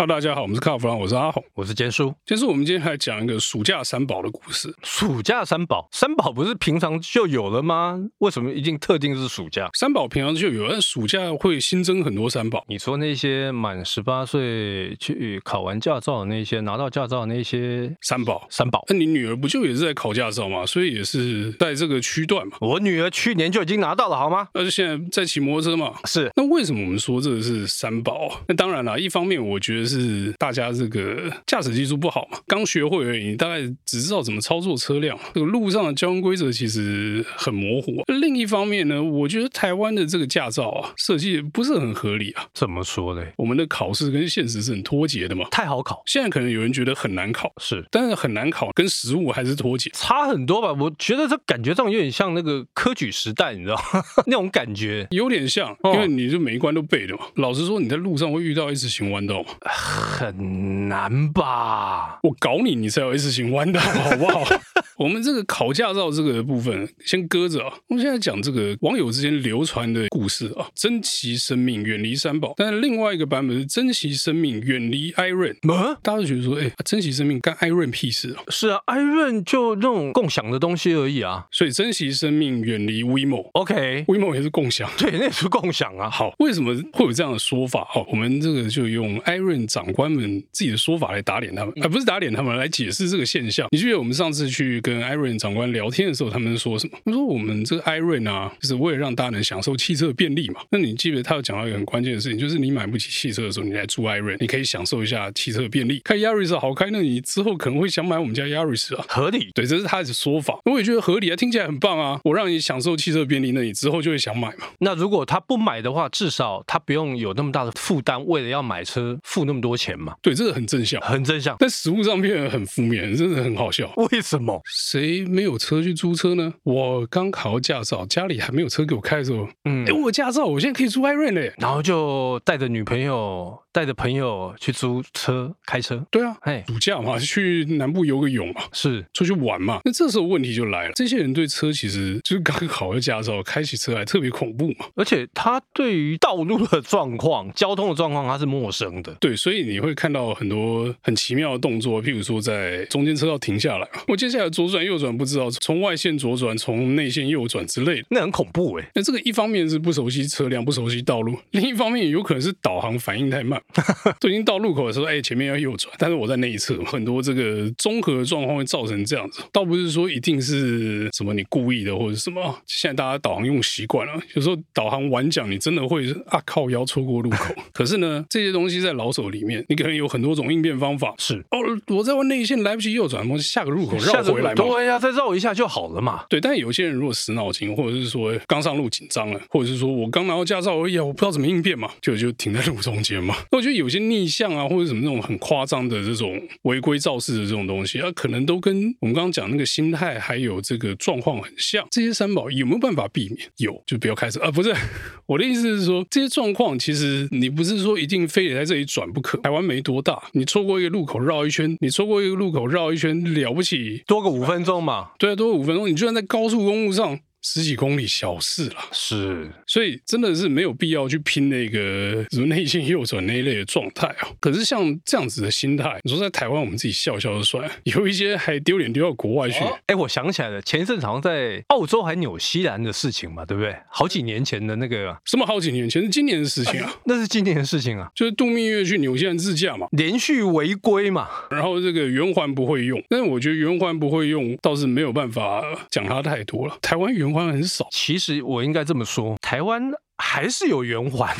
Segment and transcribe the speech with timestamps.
[0.00, 2.10] 哈喽，大家好，我们是卡弗朗，我是阿红，我是坚叔。
[2.24, 4.74] 坚叔，我们今天来讲一个暑假三宝的故事。
[4.82, 8.00] 暑假三宝，三宝不是平常就有了吗？
[8.16, 9.68] 为什么一定特定是暑假？
[9.74, 12.64] 三宝平常就有，但暑假会新增很多三宝。
[12.66, 18.82] 你说那些满十八岁去考完驾照的那些，拿到驾照的那些三宝，三宝。
[18.88, 20.64] 那你女儿不就也是在考驾照吗？
[20.64, 22.56] 所以也是在这个区段嘛。
[22.62, 24.48] 我女儿去年就已经拿到了，好吗？
[24.54, 25.92] 那就现在在骑摩托车嘛。
[26.06, 26.32] 是。
[26.36, 28.40] 那为什么我们说这个是三宝？
[28.48, 29.89] 那当然了，一方面我觉得。
[29.90, 37.98] 是大家这个驾驶技术不好嘛，刚学会而已，大概只知道怎么操作车辆，这个路上的交通规则其实很模糊。
[37.98, 38.04] 啊
[38.40, 42.46] 一方面呢，我觉得台湾的这个驾照啊，设计不是很合理啊。
[42.54, 43.22] 怎么说呢？
[43.36, 46.02] 我们的考试跟现实是很脱节的嘛，太好考。
[46.06, 50.72] 现在可能有人觉得很难考，是，但是很难考跟实物还是脱节，差很多吧？
[50.72, 53.78] 我觉得这感觉上有点像那个科举时代，你知道
[54.26, 57.20] 那种感觉，有点像，因为你就每一关都背的嘛。
[57.34, 59.48] 老实说，你在路上会遇到 S 型弯道吗？
[59.62, 62.18] 很难吧？
[62.22, 64.44] 我搞你，你才有 S 型弯道，好不好？
[64.96, 67.72] 我们这个考驾照这个部分先搁着啊。
[67.88, 72.52] 我们现在讲这个网友之间流传的故事啊，珍惜生命，远离三宝。
[72.56, 75.56] 但是另外一个版本是珍惜生命，远离 iRent。
[75.62, 75.96] 么？
[76.02, 78.42] 大家都觉得说，哎，珍惜生命干 iRent 屁事啊？
[78.48, 81.46] 是啊，iRent 就那种共享的东西而已啊。
[81.50, 83.48] 所以珍惜生命，远离 WeMo。
[83.52, 84.90] OK，WeMo 也是共享。
[84.98, 86.10] 对，那也是共享啊。
[86.10, 87.88] 好，为什么会有这样的说法？
[87.94, 93.68] 哦，我们这个就用 iRent 长官们自己的说法来打脸他们，而不是打脸他们，来解释这个现象。
[93.70, 96.98] 你记得我们上次去跟 iRent 长官聊天的时候，他们说什么？
[97.04, 97.82] 他说我们这个
[98.26, 100.60] 啊，就是为了让大家能享受汽车的便利嘛。
[100.70, 106.00] 那你记得他有讲到一个很关键的事情，就是你买不起汽车的时候，你来租 iRent，你可以享受一下汽车的便利。
[106.04, 109.50] 开 Yaris 好开，那你之后可能会想买我们家 Yaris 啊，合理。
[109.54, 110.58] 对，这是他的说法。
[110.64, 112.20] 我也觉得合理啊，听起来很棒啊。
[112.24, 114.66] 我让你享受汽车的便利，那你之后就会想买嘛。
[114.80, 120.14] 那如果他不买的话，至少他不用有那么大的负担，为了要买车付那么多钱嘛。
[120.22, 121.54] 对，这个很正向，很正向。
[121.58, 123.92] 但实物上变得很负面，真的很好笑。
[123.96, 124.60] 为什么？
[124.64, 125.90] 谁没有车去？
[126.00, 126.54] 租车呢？
[126.62, 133.58] 我刚考驾照，家里还没有车给我开的时候，嗯，哎，我有驾照，我现在可以租 iRent 嘞，然后就带着女朋友。
[133.72, 139.80] 带着朋友去租车开车，对啊，哎，暑假嘛，去南部游个泳嘛，是出去玩嘛。
[139.84, 144.86] 那这时候问题就来了，这些人对车其实就是刚考了驾照，开起车来特别恐怖嘛。
[144.96, 149.14] 而且他对于道路的状况、交通的状况，他是陌生的。
[149.20, 158.90] 对，所以你会看到很多很奇妙的动作，譬如说在中间车道停下来，我接下来左转右转不知道，从外线左转，从内线右转之类的，那很恐怖哎。
[158.94, 163.60] 那这个一方面是不熟悉车辆、不熟悉道路， 另一方面也有可能是导航反应太慢。
[164.20, 169.42] 都已经到路口的时候，哎，前面要右转，但是我在内侧，很多这个综合的状况会造成这样子。
[169.52, 177.54] 倒不是说一定是什么你故意的或者什么，现在大家导航用习惯了，有时候导航晚讲，你真的会啊靠腰错过路口。
[177.72, 181.14] 可是呢，这些东西在老手里面，你可能有很多种应变方法。
[181.18, 181.58] 是哦，
[181.88, 184.54] 我在我内线来不及右转，我下个路口绕回来嘛。
[184.54, 186.24] 对呀、啊，再绕一下就好了嘛。
[186.28, 193.34] 对，但有些人如果死脑筋，或者是说刚上路紧张了，或者是说我刚拿到驾照而已啊，我不知道怎么应变嘛，就就停在路中间嘛。
[193.50, 201.86] 那我觉得有些逆向啊，或者什么那种很夸张的这种违规肇事的这种东西啊，可能都跟我们刚刚讲那个心态还有这个状况很像。
[201.90, 203.48] 这些三宝有没有办法避免？
[203.56, 204.50] 有，就不要开车啊！
[204.50, 204.74] 不是，
[205.26, 209.38] 我的意思是说，这些状况其实你不是说一定非得在这里转不可。
[209.38, 215.10] 台湾没多大，你错过一个路口绕一圈，你错过一个路口绕一圈了不起，多个五分钟嘛？
[215.18, 217.18] 对啊，多个五分钟，你居然在高速公路上。
[217.42, 224.28] 十几公里小事了，是，所以真的是没有必要去拼那个什么内线右转那一类的状态啊。
[224.38, 229.64] 可是像这样子的心态，你说在台湾我们自己笑笑就算，有一些还丢脸丢到国外去。
[229.86, 233.74] 哎、哦，我想起来了，前一阵好像在澳洲还纽西兰的事情嘛，对不对？
[233.88, 236.92] 好几年前的那个什么好几年前是今年的事情啊？
[237.04, 246.78] 那是今年的事情啊，就是度蜜月去纽西兰自驾嘛，连续违规嘛，然后这个圆环不会用，但是我觉得圆环不会用倒是没有办法讲它太多了。
[246.82, 247.88] 台湾圆环很少。
[247.90, 251.36] 其实我应该这么说，台湾还是有圆环，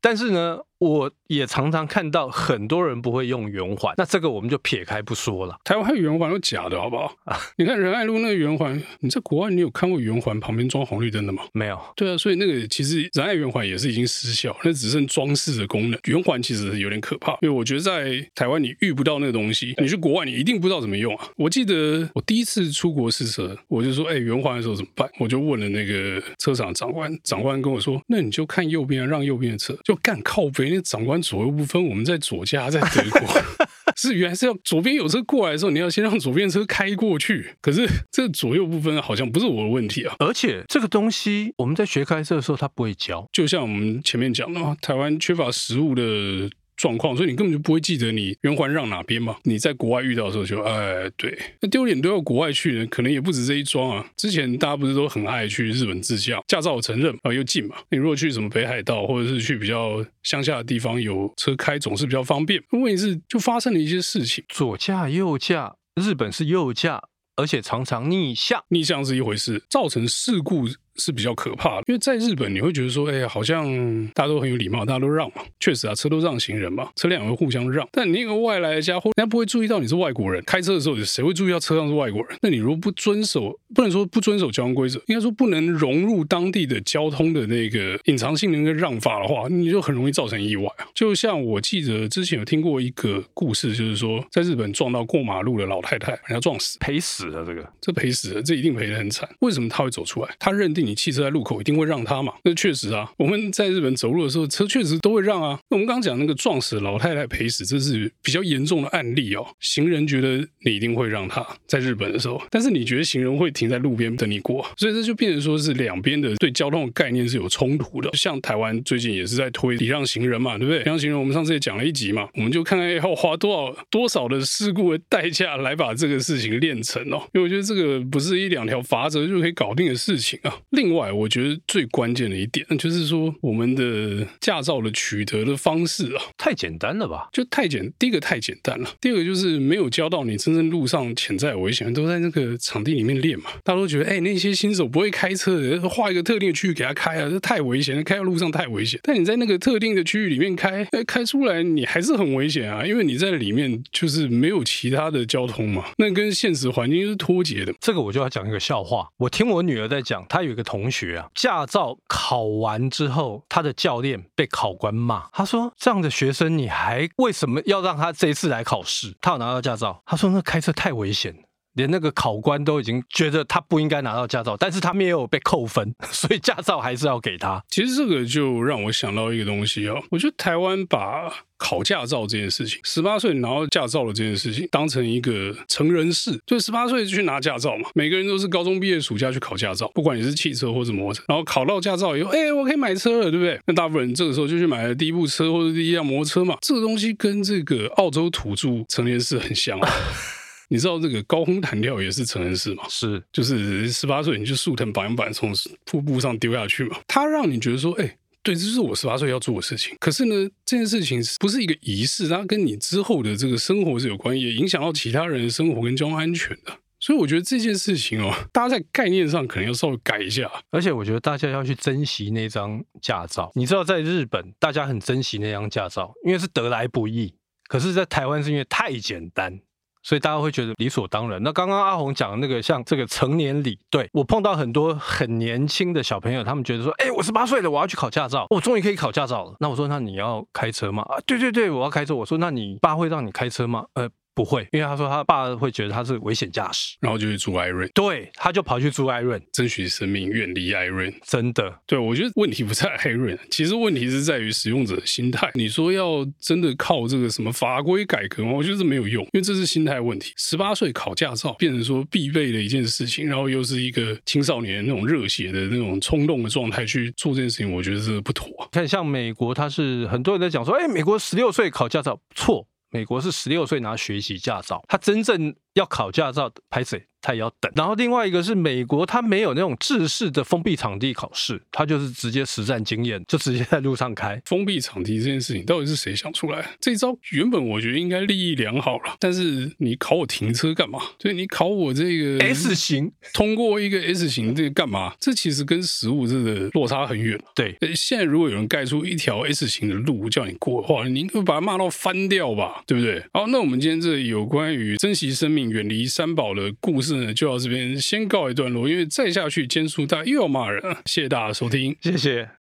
[0.00, 5.56] 但是呢，我也常常看到很多人不会用圆环，那这个我们就撇开不说了。
[5.64, 7.14] 台湾还有圆环都假的，好不好？
[7.24, 11.42] 啊，你看仁爱路那个圆环，你在国外你有看过圆环旁边装红绿灯的吗？
[11.52, 11.80] 没有。
[11.96, 15.98] 对啊，所以那个其实仁爱圆环也是已经失效，那只剩装饰的功能。
[16.04, 21.28] 圆环其实有点可怕，因为我觉得在台湾你遇不到那个东西，你去国外你一定不知道怎么用啊。
[21.36, 25.08] 我记得我第一次出国试车，我就说，哎，圆环的时候怎么办？
[25.18, 30.74] 我就问了那个车厂长官，长官跟我说，那你就看右边，让右边的车就干靠北。
[30.74, 31.50] 那长官左右。
[31.54, 33.28] 不分，我们在左家，在德国，
[33.96, 37.54] 是原来是要左边有车过来的时候，你要先让左边车开过去。
[37.60, 40.16] 可是这左右不分好像不是我的问题啊。
[40.18, 43.28] 而且这个东西我们在学开车的时候，他不会教。
[43.32, 46.50] 就像我们前面讲的嘛，台湾缺乏实物的。
[46.84, 49.34] 状况，所以你根本就不会记得你圆环让哪边嘛。
[49.44, 54.06] 你在国外遇到的时候就哎，对，那丢脸都要国外去呢，可能也不止这一桩啊。
[54.18, 57.76] 之前大家不是都很爱去日本自驾，驾照我承认啊，又近嘛。
[57.88, 62.62] 你如果去什么北海道，或者是去比较乡下的地方，有车开总是比较方便。
[62.72, 67.02] 问题是就发生了一些事情，左驾右驾，日本是右驾，
[67.36, 70.68] 而且常常逆向，逆向是一回事，造成事故。
[70.96, 73.66] 是比较可怕的，因为在日本你会觉得说，哎呀，好像
[74.08, 77.86] 大家都很有礼貌，大家都让嘛，确实啊，车都让行人嘛，车辆也会互相让。
[77.92, 82.38] 但你一个外来的家伙，人家不会注意到你是外国人，开车的时候谁会注意到车上是外国人？
[82.42, 90.86] 那你如果不遵守，不能说不遵守交通规则，应该说不能融入当地的交通的那个隐藏性的那个让法的话，你就很容易造成意外啊。
[90.94, 99.28] 就像我记得之前有听过一个故事，就是说在日本撞到过马路的老太太，人家撞死，赔死了，这个这赔死了，这一定赔得很惨。
[99.40, 100.34] 为什么他会走出来？
[100.38, 101.54] 他认定你汽车在路口。
[101.60, 102.34] 一定会让他嘛？
[102.42, 105.58] 那确实啊，我们在日本走路的时候，车确实都会让啊。
[105.70, 109.46] 那我们刚刚讲那个撞死老太太赔死，这是比较严重的案例哦。
[109.60, 118.10] 行人觉得你一定会让他，在日本的时候，但是你觉得行人会停在路边等你过，所以这就变成说是两边的对交通的概念是有冲突的。
[118.12, 120.80] 像台湾最近也是在推礼让行人嘛，对不对？
[120.80, 127.22] 礼让行人，我们上次也讲了一集嘛，我们就看看要花多少多少的事故的代价来把这个事情练成哦。
[127.32, 130.52] 因为我觉得这个不是一两条法则就可以搞定的事情啊。
[130.74, 131.54] 另外，我觉得。
[131.66, 137.28] 最关键的一点就是说，我们的驾照的取得的方式啊，太简单了吧？
[137.32, 143.50] 就太简，第一个太简单了，第二个就是没有教到你真正路上潜在危险，都在那个场地里面练嘛。
[143.64, 149.00] 大家都觉得，哎，那些新手不会开车的，画一个特定的区域给他开啊，这太危险了，开到路上太危险。
[149.02, 157.74] 但你在那个特定的区域里面开，哎，开出来你还是很危险啊，因为你在里面就是没有其他的交通嘛，那跟现实环境是脱节的。
[157.80, 169.16] 这个我就要讲一个笑话，我听我女儿在讲，她有一个同学啊，驾照考完之后，他的教练被考官骂，他说：“这样的学生，你还为什么要让他这一次来考试？
[169.20, 181.32] 他有拿到驾照。”他说：“那开车太危险，连那个考官都已经觉得他不应该拿到驾照，但是他没有被扣分， 所以驾照还是要给他。”其实这个就让我想到一个东西哦，我觉得台湾把。
[181.56, 187.88] 考驾照这件事情，十八岁拿到驾照的这件事情，当成一个成人式，就十八岁就去拿驾照嘛。
[187.94, 193.58] 每个人都是高中毕业暑假去考驾照，不管你是汽车或是摩托车，然后考到驾照以后，哎，我可以买车了，对不对？
[193.66, 196.58] 那大部分人这个时候就去买了第一部车或者第一辆摩托车嘛。
[196.60, 199.88] 这个东西跟这个澳洲土著成年式很像啊。
[200.68, 202.84] 你知道这个高空弹跳也是成人式吗？
[202.88, 205.52] 是，就是十八岁你就树藤绑一绑从
[205.84, 206.98] 瀑布上丢下去嘛。
[207.06, 208.16] 它让你觉得说，哎。
[208.42, 209.96] 对，这就是我十八岁要做的事情。
[209.98, 210.34] 可是呢，
[210.66, 216.70] 这件事情不是一个仪式，它跟你之后的这个生活是有关，也影响到其他人的生活跟交通安全的。
[217.00, 220.50] 所以我觉得这件事情哦，大家在概念上可能要稍微改一下。
[220.68, 223.50] 而且我觉得大家要去珍惜那张驾照。
[223.54, 227.32] 你知道，在日本，大家很珍惜那张驾照，因为是得来不易。
[227.66, 229.58] 可是，在台湾是因为太简单。
[230.04, 231.42] 所以大家会觉得理所当然。
[231.42, 239.56] 那刚刚阿红讲的那个，像这个成年礼，对，我碰到很多很年轻的小朋友，他们觉得说，哎，我十八岁了，我要去考驾照，我终于可以考驾照了。
[239.58, 241.02] 那我说，那你要开车吗？
[241.08, 242.14] 啊，对对对，我要开车。
[242.14, 243.86] 我说，那你爸会让你开车吗？
[243.94, 244.08] 呃。
[244.34, 247.88] 不会，因为他说他爸会觉得他是危险驾驶，然后就去租艾瑞。
[247.94, 251.14] 对，他就跑去租艾瑞，争取生命，远离艾瑞。
[251.22, 255.50] 真的，对，我觉得问题不在艾瑞，其实问题是在于使用者的心态。
[255.54, 258.52] 你说要真的靠这个什么法规改革吗？
[258.52, 260.32] 我觉得这没有用，因为这是心态问题。
[260.36, 268.48] 十八岁考驾照变成说必备的一件事情，然后又是一个青少年那种热血的那种冲动的状态去做这件事情，我觉得这不妥。
[268.72, 272.66] 看像美国，他是很多人在讲说，哎，美国十六岁考驾照，错。
[272.94, 277.04] 美国是十六岁拿学习驾照，他真正要考驾照，拍谁？
[277.24, 284.38] 他也要等，然后另外一个是美国，他没有那种制式的封闭场地考试，他就是直接实战经验，就直接在路上开。
[284.44, 286.72] 封闭场地这件事情到底是谁想出来？
[286.78, 290.98] 这招原本我觉得应该利益良好了，但是你考我停车干嘛？
[291.18, 295.14] 所以你考我这个 S 型，通过一个 S 型这个干嘛？
[295.18, 297.40] 这其实跟实物这个落差很远。
[297.54, 302.82] 对，现在如果有人盖出一条 S 型的路叫你过的话，你应该把他骂到翻掉吧？
[302.86, 303.24] 对不对？
[303.32, 307.96] 好，那我们今天这里有关于珍惜生命、远离三宝的故事嗯，就到这边。
[307.96, 311.02] 先告一段落，因为再下去，监叔大又要骂人了。
[311.06, 312.63] 谢谢大家收听，谢谢。